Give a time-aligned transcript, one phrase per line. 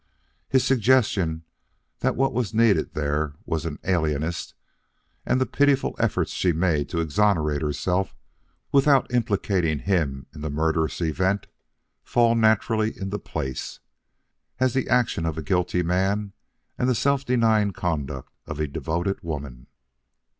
[0.49, 1.43] His suggestion
[1.99, 4.55] that what was needed there was an alienist,
[5.27, 8.15] and the pitiful efforts she made to exonerate herself
[8.71, 11.45] without implicating him in the murderous event,
[12.03, 13.79] fall naturally into place,
[14.59, 16.33] as the action of a guilty man
[16.79, 19.67] and the self denying conduct of a devoted woman.'"